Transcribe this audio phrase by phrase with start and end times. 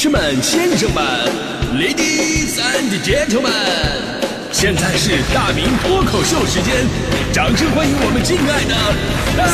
[0.00, 1.02] 士们、先生们
[1.74, 3.50] ，Ladies and Gentlemen，
[4.52, 6.86] 现在是大明脱口秀时间，
[7.32, 8.94] 掌声欢迎我们敬爱的
[9.36, 9.44] 大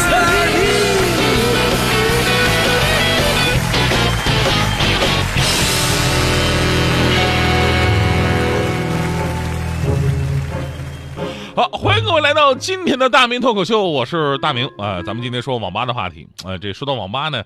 [11.56, 11.56] 明！
[11.56, 17.42] 好，欢迎各位来到今天的大明脱口秀，我是大明啊、咱们今天说网吧的话题，呃，这说到网吧呢，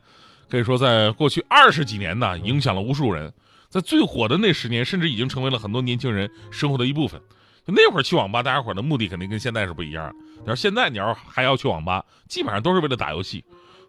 [0.51, 3.33] 可以说在过去二十几年呢，影响了无数人，
[3.69, 7.21] 在最火的那十年，甚至已经成为了很多年轻人生活的一部分。
[7.67, 10.15] 那会儿去网吧，大家伙的目的肯定跟现在是不一样的。
[10.43, 13.45] 你要现在你要还要去网吧，基本上都是为了打游戏，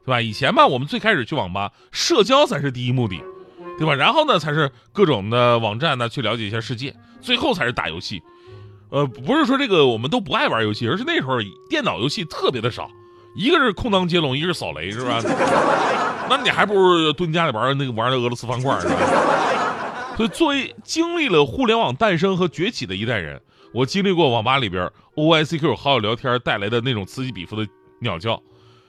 [0.06, 0.22] 对吧？
[0.22, 3.24] 以前吧，我们最开始去网吧，社交才是第一目的，
[3.78, 3.96] 对吧？
[3.96, 8.22] 然后呢，才是各种的网站呢去了解一下世界，最后才是打游戏。
[8.90, 11.38] 呃，不是说这个我们都不爱玩游戏，而是那时候
[11.70, 12.92] 电脑游戏特别的少，
[13.34, 15.22] 一个是空当接龙，一个是扫雷，是吧？
[16.30, 18.96] 那你还不如蹲家里玩那个玩那俄罗斯方块，是吧？
[20.16, 23.42] 所以，作为经历了互联网诞生和崛起的一代人，
[23.74, 27.68] 我经历过网吧里边 OICQ 好友聊天带来的那种此起彼伏的
[28.02, 28.42] 鸟叫，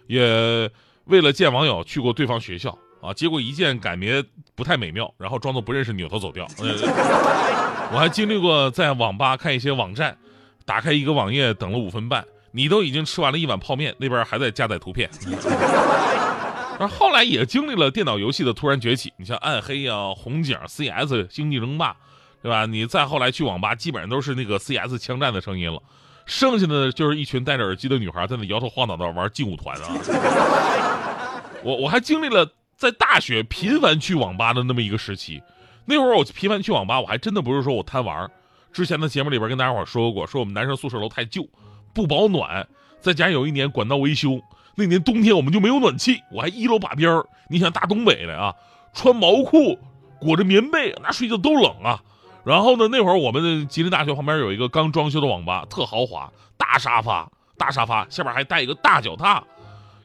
[0.06, 0.70] 也
[1.04, 4.24] 为了见网友去过对方学校啊，结果一见感觉
[4.54, 6.46] 不太美妙，然后装作不认识，扭头走掉。
[6.58, 6.74] 呃
[7.92, 10.16] 我还经历过在网吧看一些网站，
[10.64, 15.10] 打开一个网页等了五分半，你都已经吃完了一碗泡面，那边还在加载图片。
[16.80, 21.96] 而后后来也经历了电脑游戏的突然崛起，你像暗黑呀、红警、CS、星际争霸，
[22.40, 22.66] 对吧？
[22.66, 25.82] 你再后来去网吧，基本上都是那个 CS 枪战的声音了，
[26.24, 31.42] 剩下的就是一群戴着耳机的女孩在那摇头晃脑的玩劲舞团啊。
[31.64, 35.42] 我我还经历了在大学频繁去网吧的那么一个时期。
[35.84, 38.30] 那会儿我频繁去网吧，我还真的不是说我贪玩。
[38.72, 41.46] 之前的节目里边跟大家伙说过，说我们男生宿舍楼太旧，
[41.92, 42.66] 不保暖，
[43.00, 44.40] 再加上有一年管道维修，
[44.80, 47.26] 那年冬天我们就没有暖气，我还一楼把边儿。
[47.48, 48.54] 你想大东北的啊，
[48.94, 49.78] 穿毛裤
[50.18, 52.02] 裹着棉被，那睡觉都冷啊。
[52.44, 59.44] 然后呢，那会儿我们吉林大学旁边有一个刚装修的网吧，特豪华，大沙发，大沙发下边还带一个大脚踏，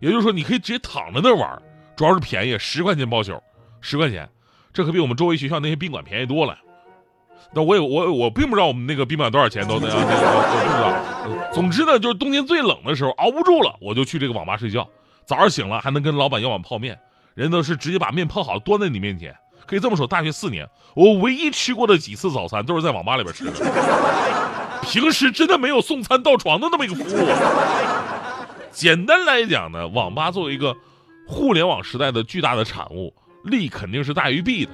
[0.01, 1.61] 也就是说你可以直接躺在那儿玩，
[1.95, 3.41] 主要是便宜，十块钱包宿，
[3.79, 4.29] 十块钱。
[4.73, 6.57] 这可比我们周围学校那些宾馆便宜多了。
[7.53, 10.01] 那我也我我并不知道我们那个宾馆多少钱都那样，我
[11.25, 11.53] 不知道。
[11.53, 14.87] 总之呢，就是冬天最冷的时候熬不住了，我就去这个网吧睡觉。
[15.25, 16.99] 早上醒了还能跟老板要碗泡面，
[17.33, 19.33] 人都是直接把面泡好端在你面前。
[19.65, 23.51] 可以这么说，大学四年我唯一吃过的几次早餐都是在网吧里边吃的。
[24.83, 27.27] 平时真的没有送餐到床的那么一个服务。
[28.71, 30.75] 简单来讲呢，网吧作为一个
[31.27, 33.13] 互联网时代的巨大的产物。
[33.45, 34.71] 利肯定是大于弊的，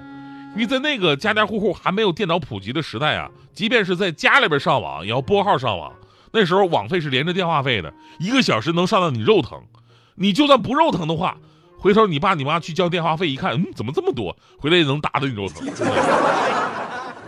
[0.54, 5.94] 因为在那个家家户户还没有电脑普及的时代啊，即便是在家里边上网，也要拨号上网。
[6.34, 9.62] 那时候网费是连着电话费的，一个小时能上到你肉疼。
[10.16, 11.38] 你就算不肉疼的话，
[11.78, 14.36] 回头你爸你妈去交电话费一看，嗯，怎么这么多？
[14.58, 15.66] 回来也能打的你肉疼，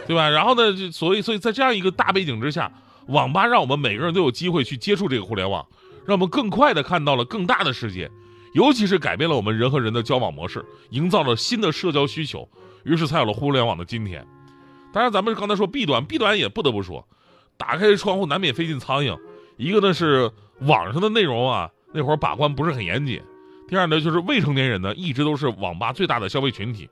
[0.06, 0.30] 对吧？
[0.30, 2.72] 然后呢，所以所以在这样一个大背景之下，
[3.08, 5.66] 网吧让我们每个人都有机会去接触这个互联网，
[6.06, 8.12] 让我们更快的看到了更大的世界。
[8.54, 12.48] 尤其是改变了我们人和人的交往模式，营造了新的社交需求，
[12.84, 14.26] 于是才有了互联网的今天。
[14.94, 17.08] 当然，咱们刚才说弊端，弊端也不得不说，
[17.58, 19.18] 打开窗户难免飞进苍蝇。
[19.58, 20.30] 一个呢是
[20.62, 23.20] 网上的内容啊，那会儿把关不是很严谨；
[23.68, 26.90] 第二呢就是未成年人呢一直都是网吧最大的消费群体，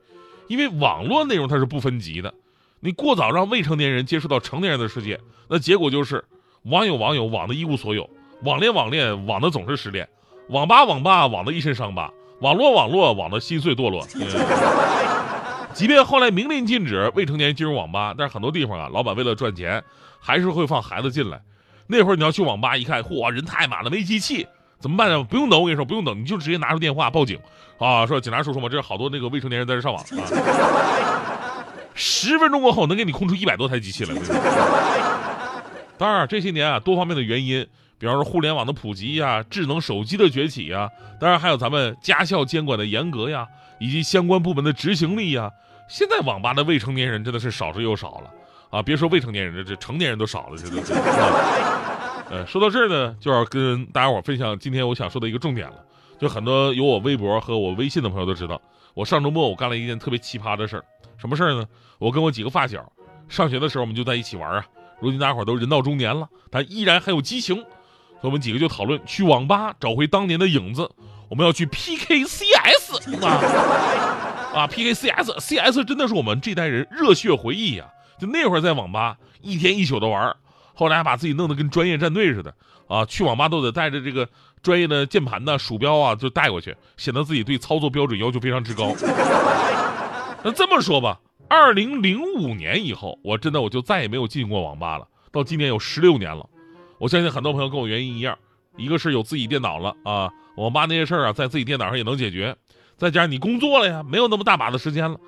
[0.48, 2.32] 因为网络内容它是不分级的，
[2.80, 6.24] 你过早让未成年人接触到成年人的世界，那结果就是
[6.62, 8.08] 网友网友网的一无所有，
[8.42, 10.08] 网恋网恋网的总是失恋。
[10.48, 14.04] 网吧网吧网的一身伤疤，网络网络网的心碎堕落。
[15.74, 19.82] 即便后来明令禁止未成年人进入网吧，但是很多地方啊，老板为了赚钱，
[20.20, 21.40] 还是会放孩子进来。
[21.86, 24.46] 那会儿你要去网吧一看，嚯，人太满了，没机器，
[24.78, 25.22] 怎么办呢？
[25.24, 27.38] 不用等，我跟你说，不用等，你就直接拿出电话报警
[27.78, 30.06] 啊，说警察叔叔嘛，这是好多那个未成年人在这上网啊。
[31.94, 34.14] 十分钟过后，能给你空出一百多台机器来。
[35.98, 37.66] 当然，这些年啊，多方面的原因。
[38.02, 40.90] 比方说互联网的普及呀，智能手机的崛起呀，
[41.20, 43.46] 当然还有咱们家校监管的严格呀，
[43.78, 45.48] 以及相关部门的执行力呀。
[45.86, 48.30] 现在网吧的未成年人真的是少之又少了
[48.70, 48.82] 啊！
[48.82, 50.82] 别说未成年人，这这成年人都少了，这都。
[52.28, 55.76] 呃，说到这儿呢，就要跟大家伙分享今天我想说的一个重点了。
[56.18, 58.60] 就很多有我微博和我微信的朋友都知道，
[58.94, 60.84] 我上周末我干了一件特别奇葩的事儿。
[61.18, 61.64] 什么事儿呢？
[62.00, 62.84] 我跟我几个发小，
[63.28, 64.66] 上学的时候我们就在一起玩啊。
[65.00, 67.64] 如今大家伙都人到中年了，但依然还有激情。
[68.22, 70.88] 我们几个就讨论去网吧找回当年的影子，
[71.28, 77.86] 我们要去 PK CS 啊啊 PK CS CS 真的是我们这代人热血回忆呀！
[78.18, 80.36] 就那会儿在网吧一天一宿的玩，
[80.74, 82.54] 后来把自己弄得跟专业战队似的
[82.86, 84.28] 啊，去网吧都得带着这个
[84.62, 88.94] 专业的键盘呐、鼠标啊，就带过去，显得自己对操作标准要求非常之高。
[90.44, 91.18] 那这么说吧，
[91.48, 95.08] 二零零五年以后，我真的我就再也没有进过网吧了。
[95.32, 96.46] 到今年有十六年了，
[97.02, 98.38] 我相信很多朋友跟我原因一样，
[98.76, 102.54] 一个是有自己电脑了啊，网吧那些事儿啊，在自己电脑上也能解决，
[102.96, 105.18] 再加上你工作了呀，没有那么大把的时间了，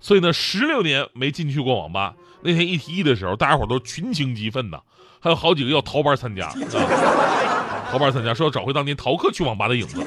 [0.00, 2.12] 所以呢，十六年没进去过网吧。
[2.42, 4.80] 那天一提议的时候，大家伙都群情激愤呐，
[5.20, 10.04] 还有好几个要逃班参加啊，逃班参加说要找回当年逃课去网吧的影子。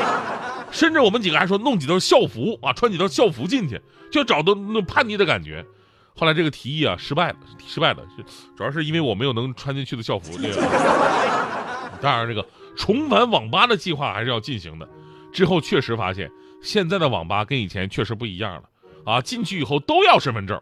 [0.72, 3.78] 甚至我们几个还说弄几套校服啊，穿几套校服进去，
[4.10, 5.62] 就找到那叛逆的感觉。
[6.18, 8.02] 后来这个提议啊失败了，失败了，
[8.56, 10.36] 主要是因为我没有能穿进去的校服。
[10.36, 10.60] 这个，
[12.02, 12.44] 当然这个
[12.76, 14.88] 重返网吧的计划还是要进行的。
[15.32, 16.28] 之后确实发现，
[16.60, 18.62] 现在的网吧跟以前确实不一样了
[19.04, 19.20] 啊！
[19.20, 20.60] 进去以后都要身份证，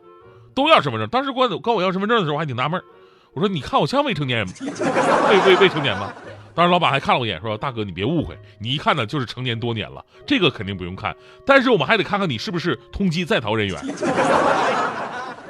[0.54, 1.08] 都要身份证。
[1.08, 2.78] 当时管管我要身份证的时候，我还挺纳闷
[3.32, 4.54] 我说：“你看我像未成年人吗？
[5.30, 6.12] 未未未成年吗？”
[6.54, 11.14] 当时老板还看了我一眼，说：“大哥，你别误会，你一看呢就是成年多年了，这个肯定不用看。
[11.44, 13.78] 但是我们还得看看你是不是通缉在逃人员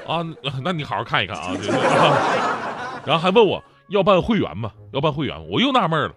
[0.07, 0.25] 啊？
[0.63, 1.53] 那你好好看一看啊。
[1.55, 1.69] 对
[3.07, 4.73] 然后还问我要办会员吗？
[4.93, 6.15] 要办会员，我又纳闷了。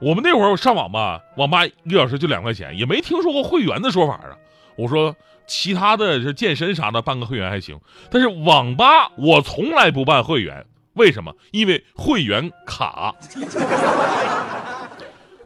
[0.00, 4.36] 我们那会儿我上网吧，网吧一个小时就两块钱，也没听说过会员的说法啊。
[4.76, 5.14] 我说
[5.46, 7.78] 其他的这健身啥的办个会员还行，
[8.10, 11.32] 但是网吧我从来不办会员。”为什么？
[11.52, 13.14] 因为会员卡。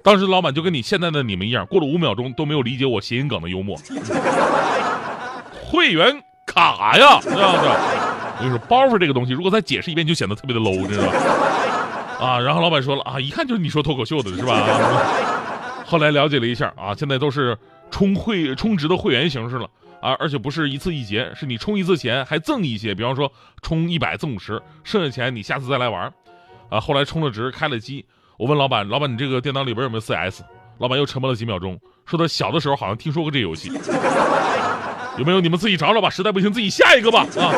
[0.03, 3.79] 当时老板就跟你现在的你们一样，过了五秒钟都没有理解我谐音梗的幽默。
[5.67, 6.23] 会员
[6.55, 7.67] 卡呀，这样子？
[7.67, 11.13] 我跟你说，包袱这个东西，如果再解释一遍，就显得特别的 low，知道吧？
[12.25, 14.57] 啊，然后老板说了啊，一看就是你说脱口秀的，是吧？
[15.85, 17.59] 后来了解了一下啊，现在都是
[17.91, 19.69] 充会充值的会员形式了。
[20.01, 26.13] 啊，而且不是一次一结，是你充一次钱还赠一些，比方说充一百赠五十，剩下钱你下次再来玩。
[26.69, 28.05] 啊，后来充了值开了机，
[28.37, 30.43] 我问老板，老板你这个电脑里边有没有 CS？
[30.79, 33.71] 老板又沉默了几秒钟，说他小的时候好像听说过这游戏，
[35.19, 37.27] 有没有你们自己找找吧，实在不行自己下一个吧。
[37.37, 37.53] 啊，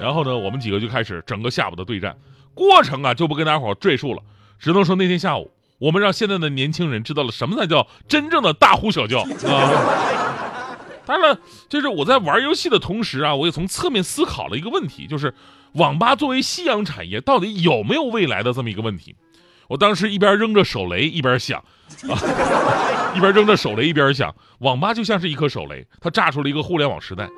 [0.00, 2.16] 然后呢，我们几个就开始整个下午的对战，
[2.54, 4.22] 过程啊就不跟大家伙赘述了，
[4.58, 10.06] 只能说那天下午我们让现在的年轻人知道了什么才叫真正的大呼小叫啊。
[11.06, 11.40] 当然了，
[11.70, 15.32] 就是我在玩游戏的同时啊，我也从侧面思考了一个问题，就是
[15.72, 19.16] 网吧作为夕阳产业，到底有没有未来的这么一个问题。
[19.68, 21.60] 我当时一边扔着手雷，一边想，
[22.08, 27.28] 啊，一边扔着手雷，一边想，网吧就像是一颗手雷，它炸出了一个互联网时代。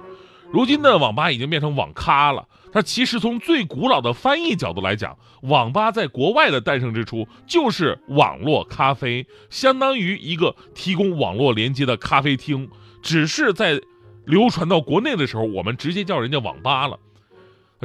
[0.53, 2.47] 如今的网吧已经变成网咖了。
[2.73, 12.69] 它其实从最古老的翻译角度来讲，网吧在国外的诞生之初就是网络咖啡，相当于一个提供网络连接的咖啡厅。
[13.03, 13.81] 只是在
[14.25, 16.97] 流传到国内的时候，我们直接叫人家网吧了。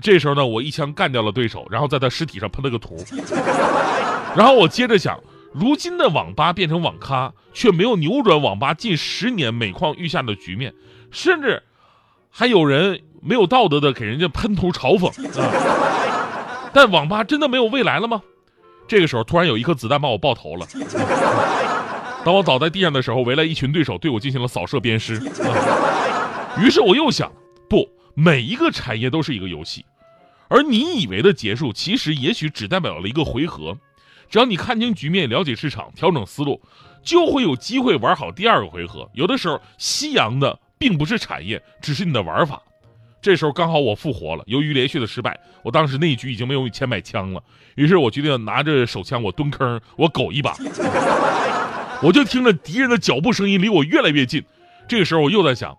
[0.02, 2.98] 这时候呢，我一枪干掉了对手，然后在他尸体上喷了个图。
[4.36, 5.20] 然后我接着想，
[5.54, 10.74] 如今的网吧变成网咖，却没有扭转网吧近十年每况愈下的局面，
[11.10, 11.64] 甚至
[12.30, 15.08] 还有人没有道德的给人家喷图嘲讽
[15.42, 16.70] 啊！
[16.74, 18.22] 但网吧真的没有未来了吗？
[18.88, 20.68] 这个时候，突然有一颗子弹把我爆头了。
[22.26, 25.16] 当我倒在地上的时候，围来一群对手对我进行了扫射鞭尸。
[26.60, 27.32] 于是我又想，
[27.70, 29.86] 不，每一个产业都是一个游戏，
[30.50, 33.78] 而你以为的结束，其实也许只代表了一个回合。
[34.30, 36.62] 只要你看清局面，了解市场，调整思路，
[37.04, 39.10] 就会有机会玩好第二个回合。
[39.14, 42.62] 有的时候，夕阳的并不是产业，只是你的玩法。
[43.22, 47.42] 这时候刚好我复活了，由于连续的失败，我当时那一局已经没有钱买枪了，
[47.76, 50.56] 于是我决定拿着手枪，我蹲坑，我苟一把。
[52.04, 54.44] 我就听着敌人的脚步声音离我越来越近，
[54.88, 55.76] 这个时候我又在想，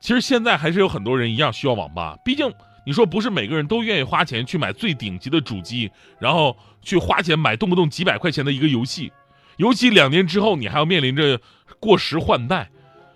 [0.00, 2.18] 其实现在还是有很多人一样需要网吧。
[2.24, 2.52] 毕竟
[2.84, 9.12] 你说不是每个人都愿意花钱去买最顶级的主机，然后去花钱买动不动几百块钱的一个游戏，
[9.56, 11.40] 尤其两年之后你还要面临着
[11.80, 12.70] 过时换代，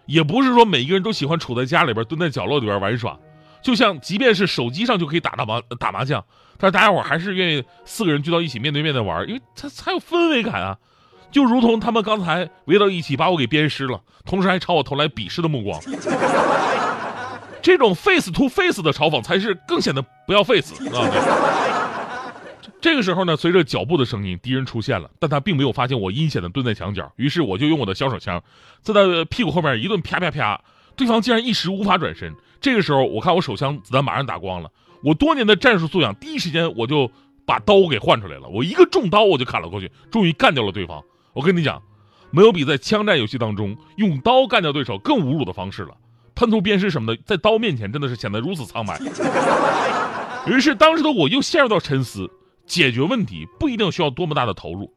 [0.06, 3.18] 也不是说每一个人都喜欢杵在家里边蹲在角落里边玩耍。
[3.60, 6.24] 就像即便是手机上就可以打打麻打麻将，
[6.56, 10.78] 但是大家伙还是愿意四个人聚到一起面对面的玩，因为它才有氛围感啊。
[11.30, 15.78] 就如同他们刚才围到一起把我给鞭尸了，同时还朝我投来鄙视的目光。
[17.68, 22.32] 这种 face to face 的嘲讽才是更显得不要 face 啊！
[22.80, 27.12] 这个时候呢，随着脚步的声音，敌人出现了，但他并没有发现我阴险的蹲在墙角。
[27.16, 28.42] 于是我就用我的小手枪
[28.80, 30.58] 在他屁股后面一顿啪啪啪，
[30.96, 32.34] 对方竟然一时无法转身。
[32.58, 34.70] 这个时候，我看我手枪子弹马上打光了，
[35.04, 37.12] 我多年的战术素养，第一时间我就
[37.44, 41.04] 把刀给换出来了，我一个重刀我就砍了过去，终于干掉了对方。
[41.34, 41.82] 我跟你讲，
[42.30, 45.94] 没有比在枪战游戏当中用刀干掉对手更侮辱的方式了。
[46.38, 48.96] 喷图鞭尸什么的，在刀面前真的是显得如此苍白。
[50.46, 52.30] 于是当时的我又陷入到沉思：
[52.64, 54.94] 解决问题不一定需要多么大的投入，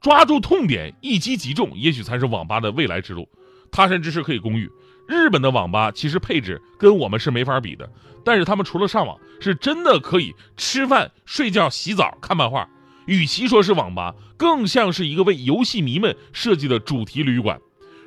[0.00, 3.28] 抓住痛点，一击即中，也许才是网吧的未来之路。
[3.70, 4.68] 他山之石可以攻玉，
[5.06, 7.88] 日本的网吧其实配置跟我们是没法比的，
[8.24, 12.68] 但是他们除了上网，是真的可以吃饭、睡觉、洗澡、看漫画。
[13.06, 17.60] 与其说是网吧，更像是一个为游戏迷们设计的主题旅馆。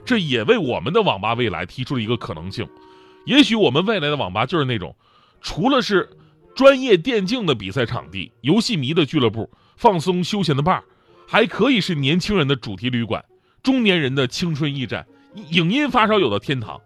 [0.06, 2.68] 这也为我们的网吧未来提出了一个可能性。
[3.26, 4.96] 也许我们未来的网吧就是那种，
[5.42, 6.10] 除了是
[6.56, 10.82] 专业电竞的比赛场地、游戏迷的俱乐部、放松休闲的 bar，
[11.28, 13.24] 还可以是年轻人的主题旅馆、
[13.64, 15.08] 中年人的青春驿站、
[15.52, 16.80] 影音发烧友的天堂。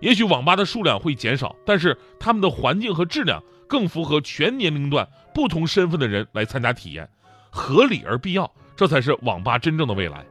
[0.00, 7.08] 也许网吧的数量会减少，但是他们的环境和质量更符合全年龄段、不同身份的人来参加体验。
[7.50, 10.24] 合理而必要，这才是网吧真正的未来。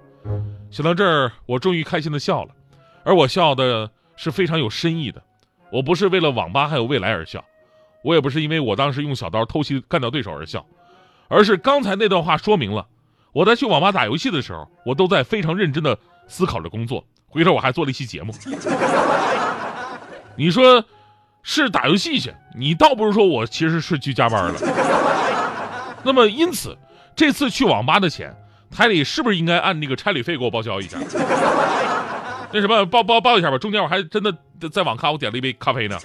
[0.72, 2.50] 想到这儿，我终于开心的笑了，
[3.04, 5.22] 而我笑的是非常有深意的。
[5.72, 7.44] 我不是为了网吧还有未来而笑，
[8.04, 10.66] 我也不是因为我当时用小刀偷袭干掉对手而笑，
[11.28, 12.86] 而是刚才那段话说明了，
[13.32, 15.98] 我在去网吧打游戏的时候，我都在非常认真的
[16.28, 17.04] 思考着工作。
[17.28, 18.34] 回头我还做了一期节目。
[20.36, 20.84] 你说
[21.44, 24.60] 是打游戏去，你倒不如说我其实是去加班了。
[26.04, 26.78] 那么因此。
[27.16, 28.34] 这次去网吧的钱，
[28.72, 30.98] 台里是不是应该按那个差旅费给我报销一下？
[32.52, 33.58] 那什么，报报报一下吧。
[33.58, 34.34] 中间我还真的
[34.72, 35.98] 在网咖我点了一杯咖啡呢。